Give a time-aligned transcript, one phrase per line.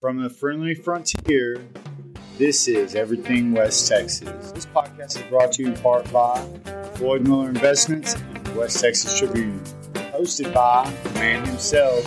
[0.00, 1.60] From the friendly frontier,
[2.38, 4.52] this is Everything West Texas.
[4.52, 6.40] This podcast is brought to you in part by
[6.94, 9.58] Floyd Miller Investments and the West Texas Tribune,
[9.94, 12.04] hosted by the man himself,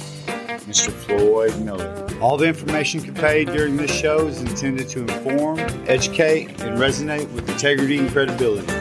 [0.65, 0.89] Mr.
[0.89, 2.07] Floyd Miller.
[2.21, 7.49] All the information conveyed during this show is intended to inform, educate, and resonate with
[7.49, 8.73] integrity and credibility.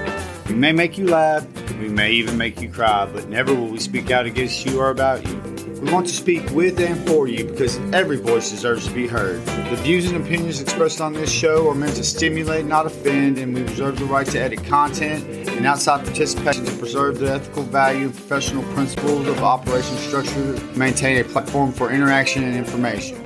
[0.49, 1.45] We may make you laugh,
[1.81, 4.91] we may even make you cry, but never will we speak out against you or
[4.91, 5.40] about you.
[5.81, 9.43] We want to speak with and for you because every voice deserves to be heard.
[9.47, 13.55] The views and opinions expressed on this show are meant to stimulate, not offend, and
[13.55, 18.07] we reserve the right to edit content and outside participation to preserve the ethical value
[18.07, 23.17] and professional principles of operation structure maintain a platform for interaction and information.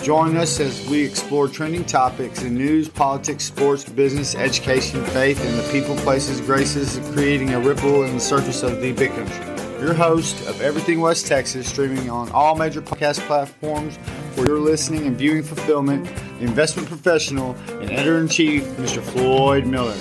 [0.00, 5.58] Join us as we explore trending topics in news, politics, sports, business, education, faith, and
[5.58, 9.49] the people, places, graces, creating a ripple in the surface of the big country
[9.80, 13.98] your host of Everything West Texas, streaming on all major podcast platforms
[14.32, 16.06] for your listening and viewing fulfillment,
[16.40, 19.02] investment professional and editor in chief, Mr.
[19.02, 19.96] Floyd Miller.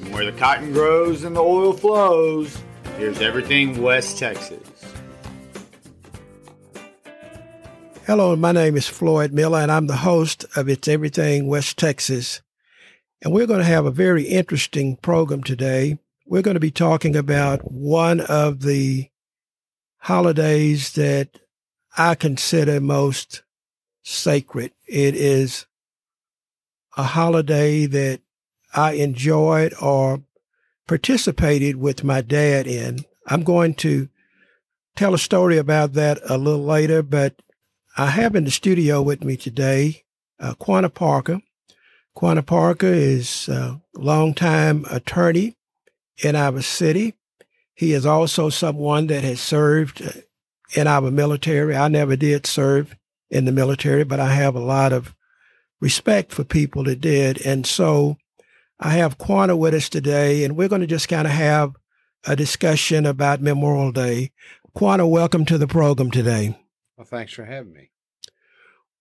[0.00, 2.60] And where the cotton grows and the oil flows,
[2.96, 4.66] here's Everything West Texas.
[8.04, 12.42] Hello, my name is Floyd Miller, and I'm the host of It's Everything West Texas.
[13.22, 15.98] And we're going to have a very interesting program today
[16.28, 19.08] we're going to be talking about one of the
[19.96, 21.40] holidays that
[21.96, 23.42] I consider most
[24.02, 24.72] sacred.
[24.86, 25.66] It is
[26.96, 28.20] a holiday that
[28.74, 30.22] I enjoyed or
[30.86, 33.06] participated with my dad in.
[33.26, 34.08] I'm going to
[34.96, 37.40] tell a story about that a little later, but
[37.96, 40.04] I have in the studio with me today
[40.38, 41.40] uh, Quanah Parker.
[42.14, 45.57] Quanah Parker is a longtime attorney
[46.22, 47.14] in our city.
[47.74, 50.02] He is also someone that has served
[50.74, 51.76] in our military.
[51.76, 52.96] I never did serve
[53.30, 55.14] in the military, but I have a lot of
[55.80, 57.44] respect for people that did.
[57.46, 58.16] And so
[58.80, 61.74] I have Quanah with us today, and we're going to just kind of have
[62.26, 64.32] a discussion about Memorial Day.
[64.76, 66.58] Quanah, welcome to the program today.
[66.96, 67.90] Well, thanks for having me.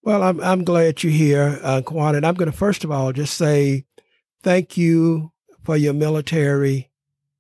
[0.03, 2.17] Well, I'm I'm glad you're here, uh, Quanah.
[2.17, 3.85] And I'm going to first of all just say
[4.41, 5.31] thank you
[5.63, 6.89] for your military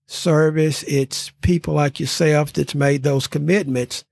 [0.07, 0.83] service.
[0.83, 4.03] It's people like yourself that's made those commitments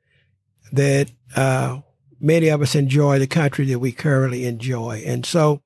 [0.72, 1.80] that uh,
[2.20, 5.04] many of us enjoy the country that we currently enjoy.
[5.06, 5.62] And so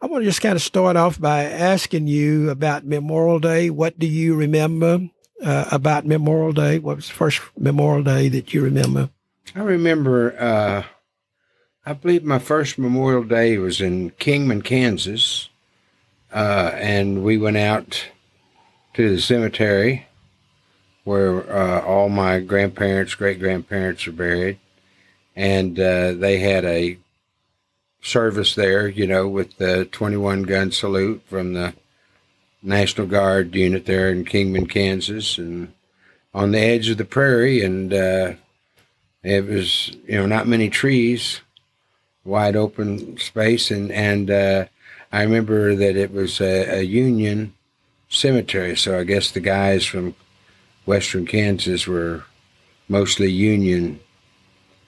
[0.00, 3.70] I want to just kind of start off by asking you about Memorial Day.
[3.70, 5.08] What do you remember
[5.42, 6.78] uh, about Memorial Day?
[6.78, 9.10] What was the first Memorial Day that you remember?
[9.54, 10.82] I remember, uh,
[11.86, 15.48] I believe my first Memorial Day was in Kingman, Kansas.
[16.32, 18.08] Uh, and we went out
[18.96, 20.06] to the cemetery
[21.04, 24.58] where uh, all my grandparents, great grandparents are buried.
[25.36, 26.96] And uh, they had a
[28.00, 31.74] service there, you know, with the 21 gun salute from the
[32.62, 35.74] National Guard unit there in Kingman, Kansas, and
[36.32, 37.62] on the edge of the prairie.
[37.62, 38.32] And uh,
[39.22, 41.42] it was, you know, not many trees,
[42.24, 43.70] wide open space.
[43.70, 44.64] And, and uh,
[45.12, 47.52] I remember that it was a, a Union
[48.08, 48.76] cemetery.
[48.76, 50.14] So I guess the guys from
[50.84, 52.24] western Kansas were
[52.88, 54.00] mostly Union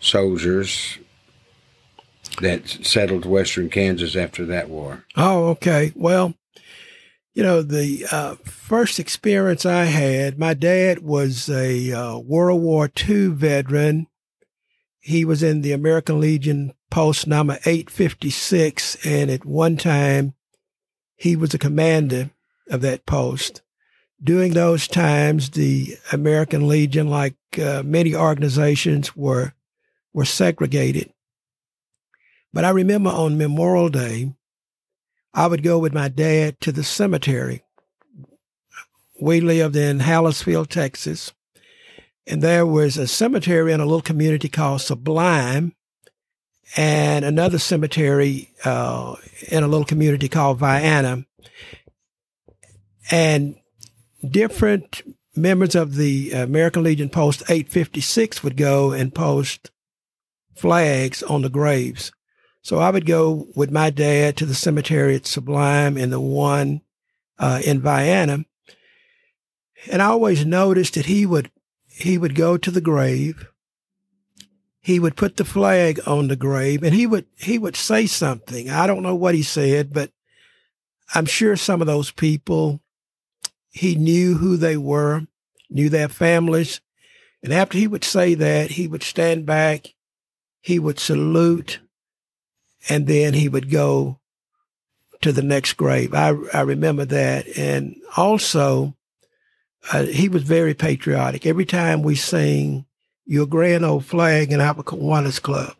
[0.00, 0.98] soldiers
[2.40, 5.04] that settled western Kansas after that war.
[5.16, 5.92] Oh, okay.
[5.96, 6.34] Well,
[7.34, 12.90] you know, the uh, first experience I had, my dad was a uh, World War
[13.08, 14.06] II veteran.
[15.00, 20.34] He was in the American Legion post number 856, and at one time
[21.16, 22.30] he was a commander
[22.70, 23.62] of that post.
[24.22, 29.54] During those times, the American Legion, like uh, many organizations, were
[30.12, 31.12] were segregated.
[32.52, 34.34] But I remember on Memorial Day,
[35.34, 37.62] I would go with my dad to the cemetery.
[39.20, 41.32] We lived in Hallsville, Texas,
[42.26, 45.74] and there was a cemetery in a little community called Sublime,
[46.76, 49.14] and another cemetery uh,
[49.48, 51.24] in a little community called Vienna
[53.10, 53.56] and
[54.28, 55.02] different
[55.36, 59.70] members of the American Legion Post 856 would go and post
[60.54, 62.12] flags on the graves.
[62.62, 66.82] So I would go with my dad to the cemetery at Sublime and the one
[67.38, 68.44] uh, in Vienna.
[69.90, 71.50] And I always noticed that he would
[71.86, 73.48] he would go to the grave.
[74.80, 78.68] He would put the flag on the grave and he would he would say something.
[78.68, 80.10] I don't know what he said, but
[81.14, 82.80] I'm sure some of those people
[83.70, 85.26] he knew who they were,
[85.70, 86.80] knew their families.
[87.42, 89.94] And after he would say that, he would stand back,
[90.60, 91.80] he would salute,
[92.88, 94.18] and then he would go
[95.20, 96.14] to the next grave.
[96.14, 97.46] I, I remember that.
[97.56, 98.96] And also,
[99.92, 101.46] uh, he was very patriotic.
[101.46, 102.86] Every time we sing
[103.24, 105.74] Your Grand Old Flag in Alpha Kiwanis Club,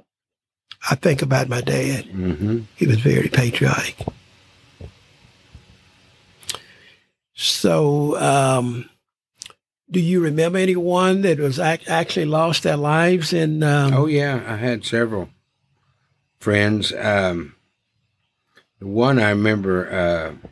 [0.91, 2.05] I think about my dad.
[2.07, 2.61] Mm-hmm.
[2.77, 3.97] He was very patriotic.
[7.59, 8.89] So, um,
[9.91, 13.65] do you remember anyone that was ac- actually lost their lives in?
[13.65, 15.31] Um, Oh yeah, I had several
[16.39, 16.93] friends.
[16.93, 17.57] Um,
[18.79, 20.49] the one I remember uh,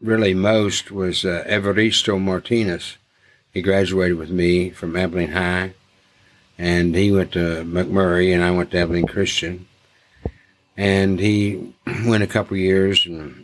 [0.00, 2.96] really most was uh, Evaristo Martinez.
[3.52, 5.74] He graduated with me from Abilene High,
[6.56, 9.66] and he went to McMurry, and I went to Abilene Christian.
[10.76, 11.74] And he
[12.06, 13.43] went a couple years and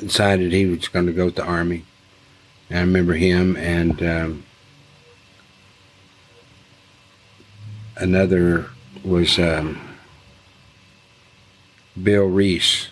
[0.00, 1.84] decided he was going to go to the Army.
[2.70, 4.44] And I remember him and um,
[7.96, 8.70] another
[9.04, 9.80] was um,
[12.02, 12.88] Bill Reese.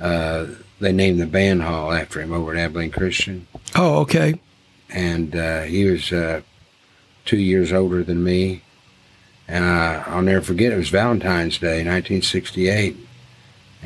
[0.00, 0.46] Uh,
[0.80, 4.38] they named the band hall after him over at Abilene Christian, oh, okay.
[4.90, 6.42] and uh, he was uh,
[7.24, 8.62] two years older than me.
[9.48, 12.96] And uh, I'll never forget it was Valentine's Day, 1968,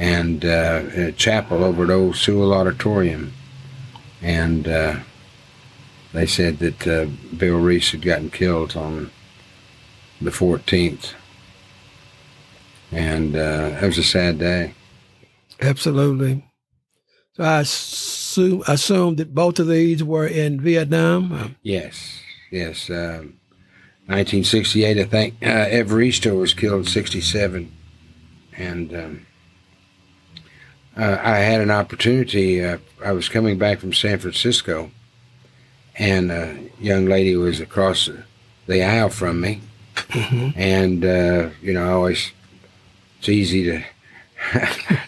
[0.00, 3.34] and uh, a chapel over at Old Sewell Auditorium,
[4.22, 4.96] and uh,
[6.14, 7.04] they said that uh,
[7.36, 9.10] Bill Reese had gotten killed on
[10.18, 11.12] the 14th.
[12.90, 14.72] And uh, it was a sad day.
[15.60, 16.44] Absolutely.
[17.34, 21.32] So I assume, assume that both of these were in Vietnam.
[21.32, 22.20] Uh, Yes,
[22.50, 22.88] yes.
[22.88, 23.38] Um,
[24.06, 25.34] 1968, I think.
[25.42, 27.70] Uh, Evaristo was killed in 67.
[28.56, 29.26] And um,
[31.00, 32.64] uh, I had an opportunity.
[32.64, 34.90] Uh, I was coming back from San Francisco,
[35.98, 38.08] and a young lady was across
[38.66, 39.60] the aisle from me.
[40.56, 42.32] And, uh, you know, I always,
[43.18, 43.82] it's easy to,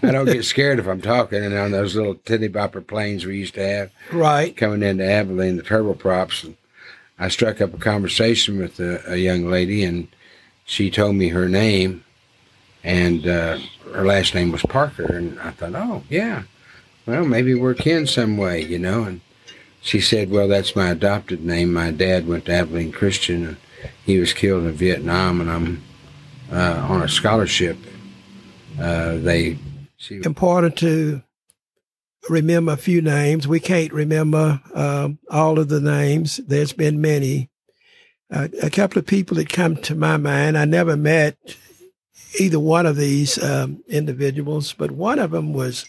[0.03, 1.43] I don't get scared if I'm talking.
[1.45, 4.57] And on those little titty bopper planes we used to have, Right.
[4.57, 6.57] coming into Abilene, the turboprops, and
[7.19, 10.09] I struck up a conversation with a, a young lady, and
[10.65, 12.05] she told me her name,
[12.85, 13.59] and uh,
[13.93, 16.43] her last name was Parker, and I thought, oh yeah,
[17.07, 19.05] well maybe we're kin some way, you know.
[19.05, 19.21] And
[19.81, 21.73] she said, well that's my adopted name.
[21.73, 23.57] My dad went to Abilene Christian, and
[24.05, 25.83] he was killed in Vietnam, and I'm
[26.53, 27.77] uh, on a scholarship.
[28.81, 29.59] Uh, they
[29.97, 31.23] she Important to
[32.29, 33.47] remember a few names.
[33.47, 36.39] We can't remember um, all of the names.
[36.39, 37.51] There's been many.
[38.31, 40.57] Uh, a couple of people that come to my mind.
[40.57, 41.37] I never met
[42.39, 45.87] either one of these um, individuals, but one of them was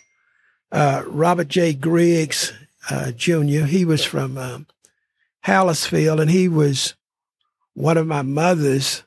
[0.71, 1.73] uh, Robert J.
[1.73, 2.53] Griggs
[2.89, 3.65] uh, Jr.
[3.65, 4.67] He was from um,
[5.45, 6.93] and he was
[7.73, 9.03] one of my mother's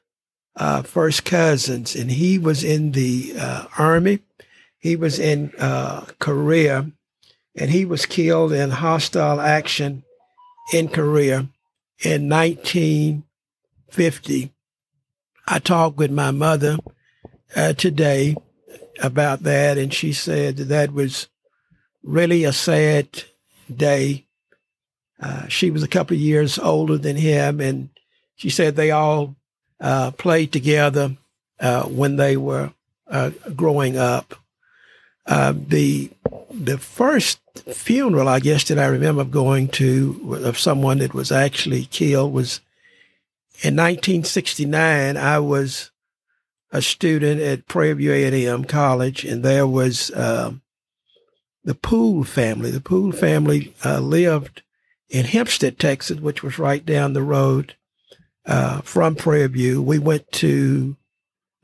[0.56, 4.20] uh, first cousins, and he was in the uh, army.
[4.78, 6.90] He was in uh, Korea,
[7.54, 10.04] and he was killed in hostile action
[10.72, 11.48] in Korea
[12.00, 14.52] in 1950.
[15.48, 16.76] I talked with my mother
[17.54, 18.36] uh, today
[19.00, 21.28] about that, and she said that was
[22.02, 23.08] really a sad
[23.74, 24.24] day.
[25.20, 27.88] Uh, she was a couple of years older than him, and
[28.36, 29.34] she said they all
[29.80, 31.16] uh, played together
[31.60, 32.72] uh, when they were
[33.08, 34.34] uh, growing up.
[35.26, 36.10] Uh, the
[36.50, 37.40] the first
[37.72, 42.60] funeral, I guess, that I remember going to of someone that was actually killed was
[43.62, 45.16] in 1969.
[45.16, 45.90] I was
[46.72, 50.62] a student at Prairie View A&M College, and there was um,
[51.64, 52.70] the Poole family.
[52.70, 54.62] The Poole family uh, lived
[55.08, 57.76] in Hempstead, Texas, which was right down the road
[58.46, 59.82] uh, from Prairie View.
[59.82, 60.96] We went to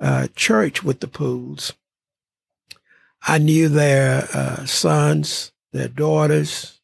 [0.01, 1.73] uh, church with the Pooles.
[3.27, 6.81] I knew their uh, sons, their daughters,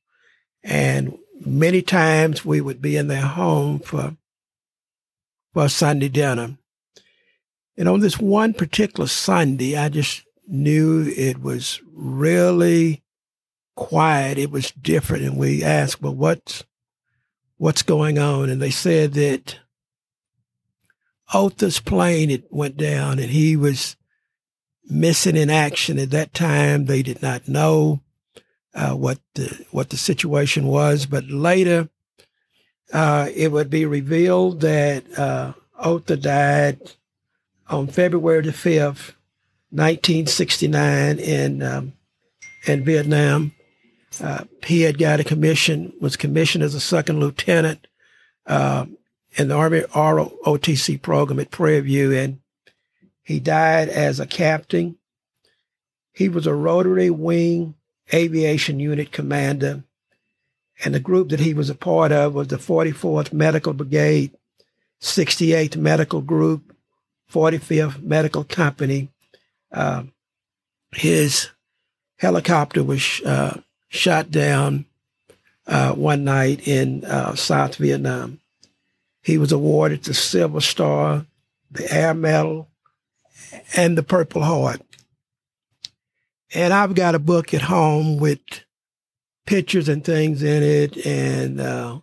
[0.63, 4.17] and many times we would be in their home for
[5.53, 6.57] for Sunday dinner.
[7.79, 13.05] And on this one particular Sunday, I just knew it was really
[13.77, 14.37] quiet.
[14.37, 16.65] It was different, and we asked, "Well, what's
[17.57, 19.61] what's going on?" And they said that
[21.33, 23.97] Otha's plane it went down, and he was
[24.91, 26.87] missing in action at that time.
[26.87, 28.01] They did not know
[28.75, 31.89] uh, what the what the situation was, but later
[32.93, 36.81] uh, it would be revealed that uh, Otha died
[37.69, 39.15] on February the fifth,
[39.71, 41.93] nineteen sixty nine, in um,
[42.67, 43.53] in Vietnam.
[44.23, 47.87] Uh, he had got a commission, was commissioned as a second lieutenant
[48.47, 48.87] uh,
[49.37, 52.41] in the Army ROTC program at Prairie View, and
[53.23, 54.97] He died as a captain.
[56.13, 57.75] He was a Rotary Wing
[58.13, 59.85] Aviation Unit commander,
[60.83, 64.33] and the group that he was a part of was the 44th Medical Brigade,
[65.01, 66.75] 68th Medical Group,
[67.33, 69.09] 45th Medical Company.
[69.73, 70.05] Uh,
[70.93, 71.51] his
[72.17, 74.87] helicopter was uh, shot down
[75.67, 78.41] uh, one night in uh, South Vietnam.
[79.23, 81.27] He was awarded the Silver Star,
[81.71, 82.69] the Air Medal,
[83.77, 84.83] and the Purple Heart.
[86.55, 88.41] And I've got a book at home with
[89.47, 91.07] pictures and things in it.
[91.07, 92.01] And uh,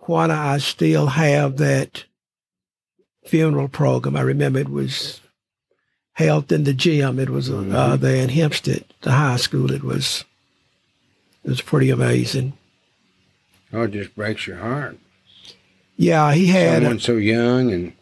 [0.00, 2.04] Quanah, I still have that
[3.28, 4.16] funeral program.
[4.16, 5.20] I remember it was
[6.14, 7.18] held in the gym.
[7.18, 8.02] It was uh, mm-hmm.
[8.02, 9.70] there in Hempstead, the high school.
[9.70, 10.24] It was
[11.44, 12.54] it was pretty amazing.
[13.72, 14.98] Oh, it just breaks your heart.
[15.96, 17.92] Yeah, he had someone a, so young, and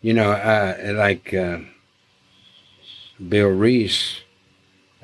[0.00, 1.58] you know, uh, like uh,
[3.28, 4.20] Bill Reese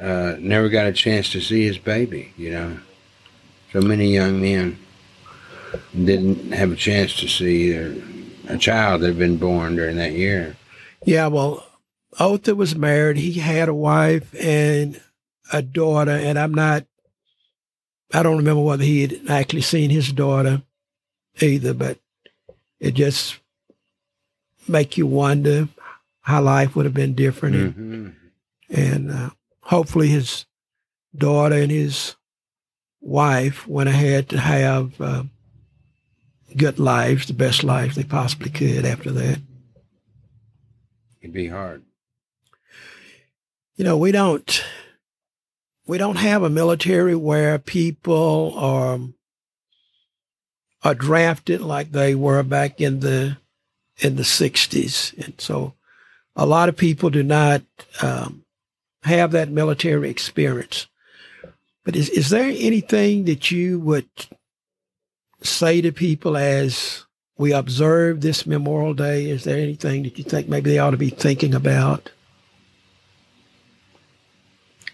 [0.01, 2.33] uh, never got a chance to see his baby.
[2.37, 2.79] You know,
[3.73, 4.79] so many young men
[5.93, 7.95] didn't have a chance to see their,
[8.49, 10.57] a child that had been born during that year.
[11.05, 11.65] Yeah, well,
[12.19, 13.17] Otha was married.
[13.17, 15.01] He had a wife and
[15.53, 16.85] a daughter, and I'm not.
[18.13, 20.63] I don't remember whether he had actually seen his daughter
[21.41, 21.99] either, but
[22.81, 23.39] it just
[24.67, 25.69] make you wonder
[26.21, 27.57] how life would have been different.
[27.57, 27.93] Mm-hmm.
[27.95, 28.15] And,
[28.71, 30.47] and uh, hopefully his
[31.15, 32.17] daughter and his
[33.01, 35.25] wife went ahead to have uh,
[36.57, 39.41] good lives, the best lives they possibly could after that.
[41.21, 41.83] It'd be hard.
[43.77, 44.65] You know, we don't
[45.87, 48.99] we don't have a military where people are
[50.83, 53.37] are drafted like they were back in the
[53.99, 55.17] in the 60s.
[55.25, 55.75] And so
[56.37, 57.63] a lot of people do not
[58.01, 58.45] um,
[59.03, 60.87] have that military experience.
[61.85, 64.09] But is, is there anything that you would
[65.43, 67.05] say to people as
[67.37, 69.31] we observe this Memorial Day?
[69.31, 72.11] Is there anything that you think maybe they ought to be thinking about?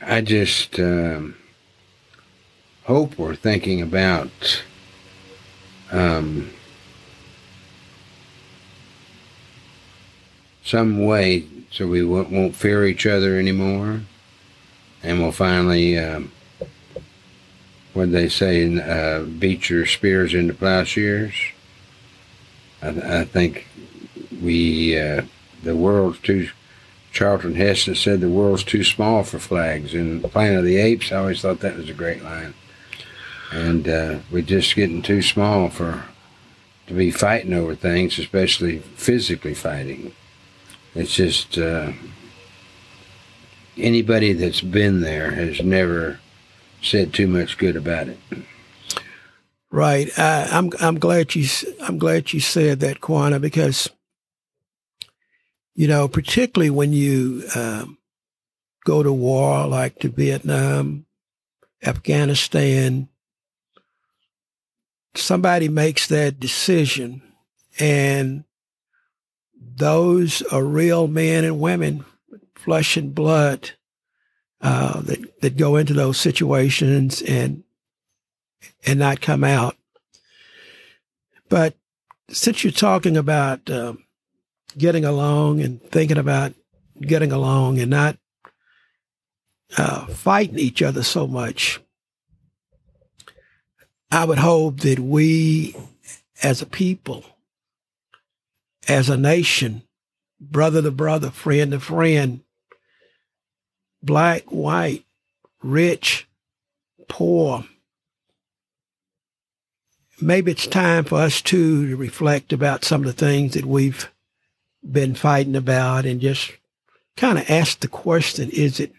[0.00, 1.34] I just um,
[2.84, 4.62] hope we're thinking about
[5.90, 6.50] um,
[10.62, 14.02] some way so we won't, fear each other anymore,
[15.02, 16.30] and we'll finally, um,
[17.94, 21.34] what they say, uh, beat your spears into plowshares.
[22.82, 22.88] I,
[23.20, 23.66] I think
[24.42, 25.22] we, uh,
[25.62, 26.50] the world's too.
[27.12, 29.94] Charlton Heston said the world's too small for flags.
[29.94, 32.54] In Planet of the Apes, I always thought that was a great line.
[33.52, 36.06] And uh, we're just getting too small for
[36.88, 40.12] to be fighting over things, especially physically fighting.
[40.96, 41.92] It's just uh,
[43.76, 46.18] anybody that's been there has never
[46.85, 48.19] said too much good about it.
[49.71, 50.09] Right.
[50.17, 51.47] Uh, I'm I'm glad you
[51.81, 53.91] I'm glad you said that, Quanah, because
[55.75, 57.99] you know, particularly when you um,
[58.85, 61.07] go to war like to Vietnam,
[61.83, 63.09] Afghanistan,
[65.17, 67.23] somebody makes that decision
[67.81, 68.45] and
[69.76, 72.05] those are real men and women,
[72.55, 73.73] flesh and blood,
[74.64, 77.62] uh, that that go into those situations and
[78.87, 79.76] and not come out.
[81.50, 81.76] But
[82.30, 83.92] since you're talking about uh,
[84.76, 86.54] getting along and thinking about
[87.00, 88.16] getting along and not
[89.76, 91.80] uh, fighting each other so much,
[94.11, 95.76] I would hope that we
[96.42, 97.25] as a people
[98.88, 99.83] as a nation,
[100.40, 102.43] brother to brother, friend to friend,
[104.04, 105.04] black, white,
[105.62, 106.28] rich,
[107.08, 107.64] poor.
[110.20, 114.11] Maybe it's time for us too to reflect about some of the things that we've
[114.82, 116.52] been fighting about and just
[117.16, 118.92] kind of ask the question, is it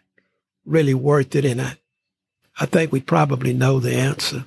[0.66, 1.46] really worth it?
[1.46, 1.78] And I,
[2.60, 4.46] I think we probably know the answer.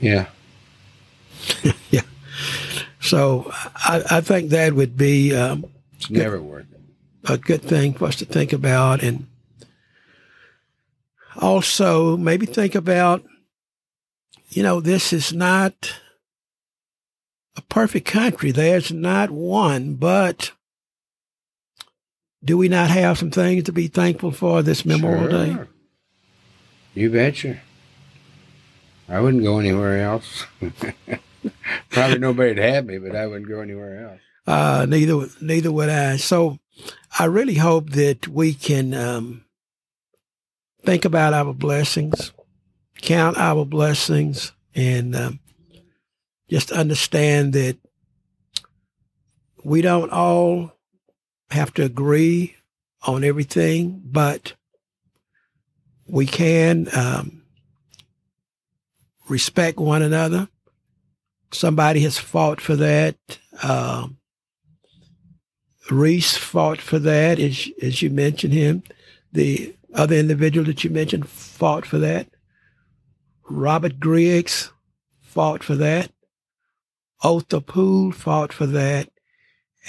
[0.00, 0.26] Yeah.
[1.90, 2.02] yeah.
[3.00, 6.80] So I, I think that would be um, it's never worth it.
[7.24, 9.26] A good thing for us to think about, and
[11.36, 13.24] also maybe think about,
[14.50, 15.94] you know, this is not
[17.56, 18.50] a perfect country.
[18.52, 20.52] There's not one, but
[22.42, 25.46] do we not have some things to be thankful for this Memorial sure.
[25.46, 25.56] Day?
[26.94, 27.60] You betcha.
[29.08, 30.46] I wouldn't go anywhere else.
[31.90, 34.20] Probably nobody'd have me, but I wouldn't go anywhere else.
[34.46, 36.16] Uh, neither neither would I.
[36.16, 36.58] So
[37.18, 39.44] I really hope that we can um,
[40.84, 42.32] think about our blessings,
[43.00, 45.40] count our blessings, and um,
[46.48, 47.76] just understand that
[49.64, 50.72] we don't all
[51.50, 52.56] have to agree
[53.02, 54.54] on everything, but
[56.06, 57.42] we can um,
[59.28, 60.48] respect one another.
[61.52, 63.16] Somebody has fought for that.
[63.62, 64.17] Um,
[65.90, 68.82] Reese fought for that, as, as you mentioned him.
[69.32, 72.28] The other individual that you mentioned fought for that.
[73.48, 74.70] Robert Griggs
[75.20, 76.10] fought for that.
[77.22, 79.08] Otha Poole fought for that.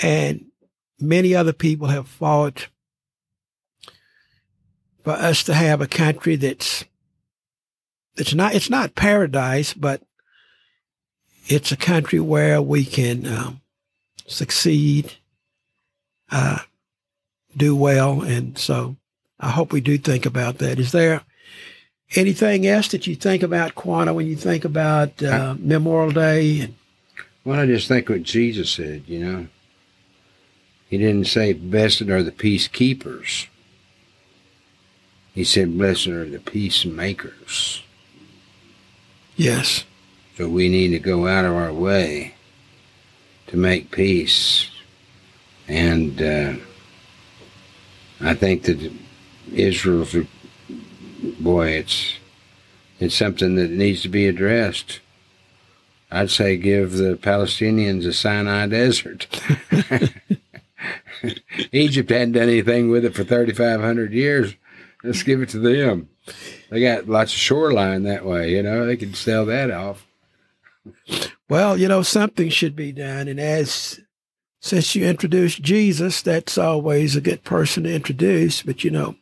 [0.02, 0.46] And
[1.00, 2.68] many other people have fought
[5.04, 6.86] for us to have a country that's
[8.16, 10.02] it's not it's not paradise, but
[11.48, 13.62] it's a country where we can um,
[14.28, 15.14] succeed,
[16.32, 16.60] uh,
[17.56, 18.96] do well, and so
[19.40, 20.80] I hope we do think about that.
[20.80, 21.22] Is there
[22.16, 26.62] anything else that you think about Quanah when you think about uh, Memorial Day?
[26.62, 26.76] And,
[27.44, 29.04] well, I just think what Jesus said.
[29.08, 29.48] You know,
[30.90, 33.48] he didn't say, Blessed are the peacekeepers.
[35.34, 37.84] He said, Blessed are the peacemakers.
[39.36, 39.86] Yes.
[40.36, 42.36] So we need to go out of our way
[43.48, 44.70] to make peace.
[45.70, 46.56] And uh,
[48.20, 48.92] I think that
[49.54, 50.16] Israel's,
[51.40, 52.16] boy, it's
[53.00, 55.00] it's something that needs to be addressed.
[56.12, 59.28] I'd say give the Palestinians a Sinai desert.
[61.72, 64.56] Egypt hadn't done anything with it for 3,500 years.
[65.04, 66.10] Let's give it to them.
[66.70, 70.06] They got lots of shoreline that way, you know, they could sell that off.
[71.48, 73.28] Well, you know, something should be done.
[73.28, 74.00] And as
[74.60, 78.62] since you introduced Jesus, that's always a good person to introduce.
[78.62, 79.16] But, you know,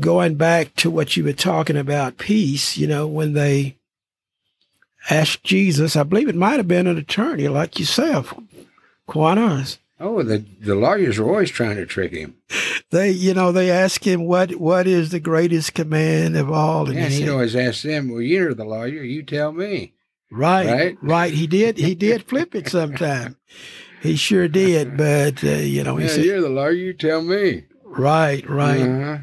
[0.00, 3.76] going back to what you were talking about, peace, you know, when they
[5.10, 8.34] asked Jesus, I believe it might have been an attorney like yourself,
[9.08, 9.78] Quanah's.
[9.98, 12.36] Oh, the the lawyers are always trying to trick him.
[12.90, 16.98] They, you know, they ask him what what is the greatest command of all, and,
[16.98, 19.02] yeah, he would always ask them, "Well, you're the lawyer.
[19.02, 19.94] You tell me."
[20.30, 21.32] Right, right, right.
[21.32, 21.78] He did.
[21.78, 23.36] He did flip it sometime.
[24.02, 24.96] He sure did.
[24.96, 26.72] But uh, you know, he yeah, said, "You're the lawyer.
[26.72, 28.82] You tell me." Right, right.
[28.82, 29.18] Uh-huh.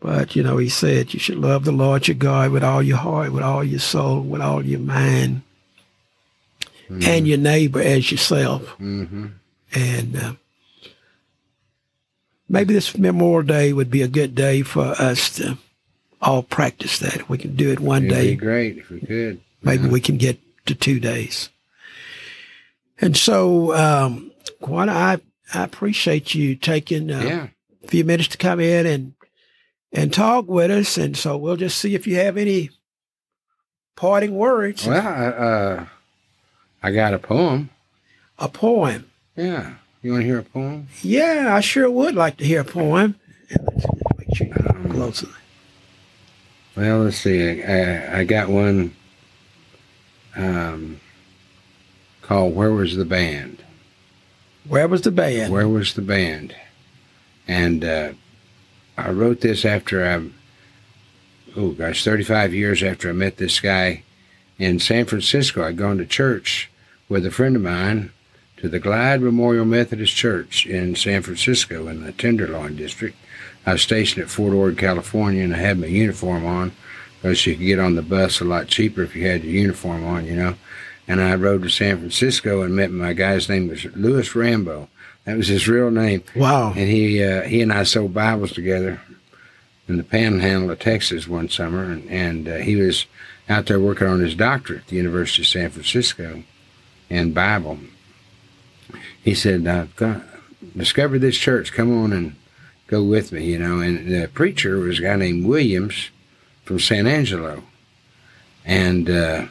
[0.00, 2.98] But you know, he said you should love the Lord your God with all your
[2.98, 5.42] heart, with all your soul, with all your mind,
[6.88, 7.02] mm-hmm.
[7.02, 8.62] and your neighbor as yourself.
[8.78, 9.26] Mm-hmm.
[9.74, 10.32] And uh,
[12.48, 15.58] maybe this Memorial Day would be a good day for us to
[16.22, 17.28] all practice that.
[17.28, 18.30] We can do it one It'd day.
[18.30, 19.40] Be great if we could.
[19.62, 19.90] Maybe yeah.
[19.90, 21.48] we can get to two days.
[23.00, 25.20] And so, um, I,
[25.54, 27.46] I appreciate you taking uh, yeah.
[27.84, 29.14] a few minutes to come in and
[29.92, 30.98] and talk with us.
[30.98, 32.70] And so we'll just see if you have any
[33.96, 34.86] parting words.
[34.86, 35.86] Well, uh,
[36.82, 37.70] I got a poem.
[38.38, 39.10] A poem.
[39.36, 39.74] Yeah.
[40.02, 40.88] You want to hear a poem?
[41.02, 43.16] Yeah, I sure would like to hear a poem.
[43.50, 45.28] Make sure you closer.
[46.76, 47.62] Well, let's see.
[47.62, 48.94] I, I got one
[50.36, 51.00] um,
[52.22, 53.62] called "Where Was the Band."
[54.68, 55.50] Where was the band?
[55.50, 56.54] Where was the band?
[57.46, 58.12] And uh,
[58.98, 60.28] I wrote this after I,
[61.56, 64.02] oh gosh, 35 years after I met this guy
[64.58, 65.64] in San Francisco.
[65.64, 66.70] I'd gone to church
[67.08, 68.12] with a friend of mine
[68.58, 73.16] to the Glide Memorial Methodist Church in San Francisco in the Tenderloin District.
[73.64, 76.72] I was stationed at Fort Ord, California, and I had my uniform on
[77.20, 80.04] because you could get on the bus a lot cheaper if you had your uniform
[80.04, 80.54] on, you know.
[81.06, 84.88] And I rode to San Francisco and met my guy's name was Louis Rambo.
[85.24, 86.22] That was his real name.
[86.36, 86.68] Wow.
[86.70, 89.00] And he uh, he and I sold Bibles together
[89.88, 93.06] in the Panhandle of Texas one summer, and, and uh, he was
[93.48, 96.42] out there working on his doctorate at the University of San Francisco
[97.08, 97.78] in Bible
[99.22, 100.22] he said, I've got,
[100.76, 101.72] discovered this church.
[101.72, 102.34] Come on and
[102.86, 103.80] go with me, you know.
[103.80, 106.10] And the preacher was a guy named Williams
[106.68, 107.62] from San Angelo.
[108.62, 109.46] And uh,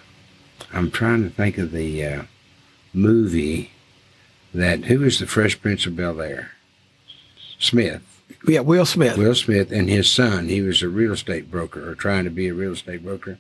[0.72, 2.22] I'm trying to think of the uh,
[2.94, 3.72] movie
[4.54, 6.52] that, who was the Fresh Prince of Bel Air?
[7.58, 8.04] Smith.
[8.48, 9.18] Yeah, Will Smith.
[9.18, 10.48] Will Smith and his son.
[10.48, 13.40] He was a real estate broker or trying to be a real estate broker.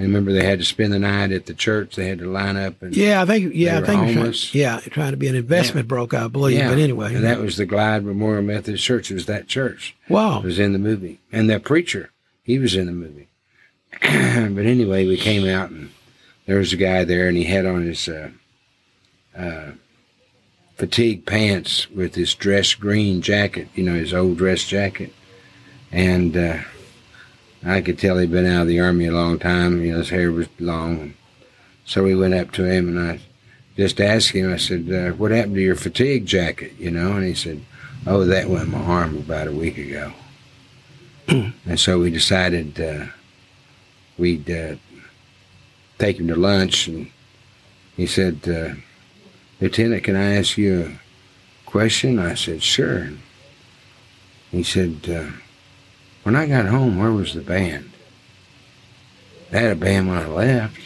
[0.00, 1.94] And remember, they had to spend the night at the church.
[1.94, 2.82] They had to line up.
[2.82, 3.54] And yeah, I think.
[3.54, 4.00] Yeah, I think.
[4.00, 4.50] Homeless.
[4.50, 5.88] Trying, yeah, trying to be an investment yeah.
[5.88, 6.58] broker, I believe.
[6.58, 6.70] Yeah.
[6.70, 9.12] But anyway, and that was the Glide Memorial Methodist Church.
[9.12, 9.96] It was that church.
[10.08, 10.40] Wow.
[10.40, 12.10] It was in the movie, and that preacher,
[12.46, 13.28] he was in the movie.
[14.00, 15.90] but anyway, we came out, and
[16.46, 18.30] there was a guy there, and he had on his uh,
[19.36, 19.72] uh,
[20.76, 25.12] fatigue pants with his dress green jacket, you know, his old dress jacket.
[25.90, 26.58] And uh,
[27.64, 29.82] I could tell he'd been out of the army a long time.
[29.82, 31.14] You know, his hair was long.
[31.84, 33.20] So we went up to him and I
[33.76, 37.12] just asked him, I said, uh, what happened to your fatigue jacket, you know?
[37.12, 37.62] And he said,
[38.06, 40.12] oh, that went my arm about a week ago.
[41.28, 43.06] and so we decided uh,
[44.18, 44.76] we'd uh,
[45.98, 47.10] take him to lunch and
[47.96, 48.74] he said, uh,
[49.60, 52.18] Lieutenant, can I ask you a question?
[52.18, 53.08] I said, sure.
[54.50, 55.30] He said, uh,
[56.22, 57.90] when I got home, where was the band?
[59.50, 60.78] They had a band when I left.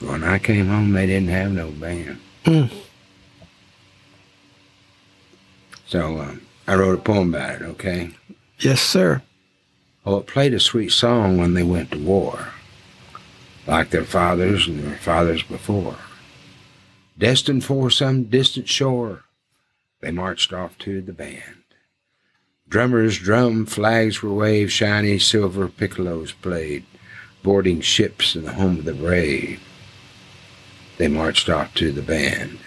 [0.00, 2.20] When I came home, they didn't have no band.
[2.44, 2.70] Mm.
[5.86, 6.34] So uh,
[6.70, 8.10] I wrote a poem about it, okay?
[8.60, 9.22] Yes, sir.
[10.06, 12.50] Oh, it played a sweet song when they went to war,
[13.66, 15.96] like their fathers and their fathers before.
[17.18, 19.24] Destined for some distant shore,
[20.00, 21.64] they marched off to the band.
[22.68, 26.84] Drummers drummed, flags were waved, shiny silver piccolos played,
[27.42, 29.60] boarding ships in the home of the brave.
[30.98, 32.60] They marched off to the band.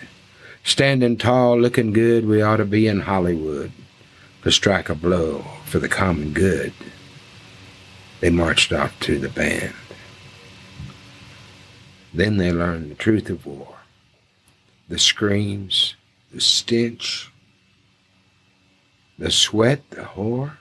[0.66, 3.72] Standing tall, looking good, we ought to be in Hollywood
[4.44, 6.74] to strike a blow for the common good.
[8.20, 9.74] They marched off to the band.
[12.14, 13.70] Then they learned the truth of war
[14.90, 15.96] the screams,
[16.32, 17.32] the stench,
[19.18, 20.58] the sweat, the whore.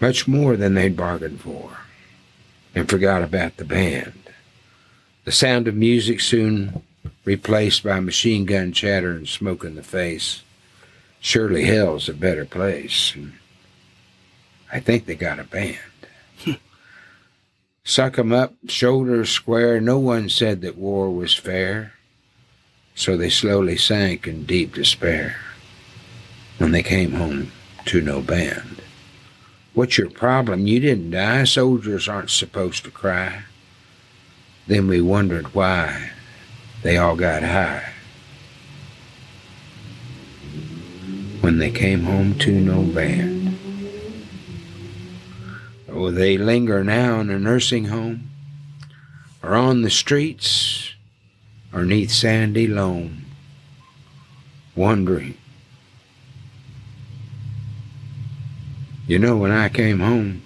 [0.00, 1.78] Much more than they'd bargained for,
[2.74, 4.12] and forgot about the band.
[5.24, 6.82] The sound of music soon
[7.24, 10.42] replaced by machine gun chatter and smoke in the face.
[11.24, 13.14] Surely hell's a better place.
[13.14, 13.32] And
[14.70, 15.78] I think they got a band.
[17.82, 19.80] Suck 'em up, shoulders square.
[19.80, 21.94] No one said that war was fair.
[22.94, 25.36] So they slowly sank in deep despair
[26.58, 27.52] when they came home
[27.86, 28.82] to no band.
[29.72, 30.66] What's your problem?
[30.66, 31.44] You didn't die.
[31.44, 33.44] Soldiers aren't supposed to cry.
[34.66, 36.10] Then we wondered why
[36.82, 37.93] they all got high.
[41.44, 43.58] When they came home to no band.
[45.86, 48.30] Or oh, they linger now in a nursing home,
[49.42, 50.94] or on the streets,
[51.70, 53.26] or neath sandy loam,
[54.74, 55.36] wondering.
[59.06, 60.44] You know, when I came home,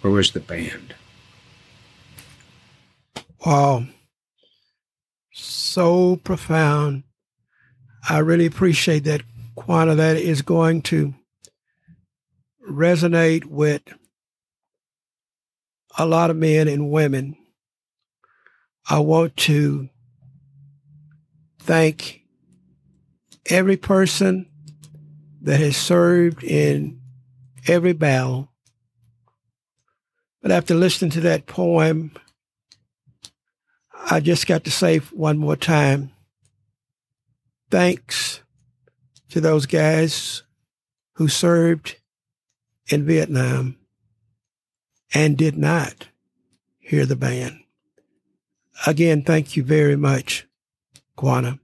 [0.00, 0.96] where was the band?
[3.46, 3.86] Wow.
[5.32, 7.04] So profound.
[8.08, 9.22] I really appreciate that.
[9.56, 11.14] Quanah, that is going to
[12.68, 13.82] resonate with
[15.98, 17.36] a lot of men and women.
[18.88, 19.88] I want to
[21.58, 22.22] thank
[23.46, 24.48] every person
[25.42, 27.00] that has served in
[27.66, 28.48] every battle.
[30.40, 32.12] But after listening to that poem,
[34.10, 36.11] I just got to say one more time
[37.72, 38.42] thanks
[39.30, 40.42] to those guys
[41.14, 41.96] who served
[42.88, 43.78] in Vietnam
[45.14, 46.08] and did not
[46.78, 47.58] hear the band.
[48.86, 50.46] Again, thank you very much,
[51.16, 51.58] Quanah.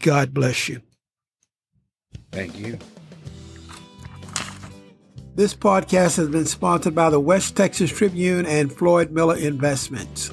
[0.00, 0.80] God bless you.
[2.30, 2.78] Thank you.
[5.34, 10.30] This podcast has been sponsored by the West Texas Tribune and Floyd Miller Investments.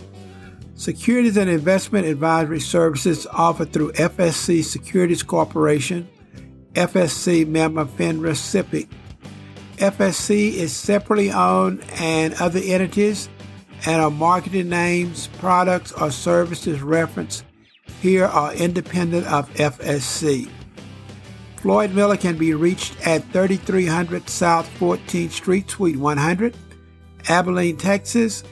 [0.76, 6.08] Securities and investment advisory services offered through FSC Securities Corporation,
[6.74, 8.90] FSC member FINRA SIPC.
[9.78, 13.30] FSC is separately owned and other entities
[13.86, 17.46] and our marketing names, products, or services referenced
[18.02, 20.50] here are independent of FSC.
[21.58, 26.56] Floyd Miller can be reached at 3300 South 14th Street, Suite 100,
[27.30, 28.44] Abilene, Texas,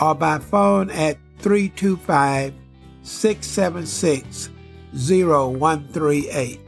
[0.00, 2.52] or by phone at 325
[3.02, 4.50] 676
[4.92, 6.65] 0138.